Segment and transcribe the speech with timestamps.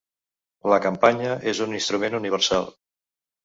[0.73, 2.69] La campana és un instrument universal.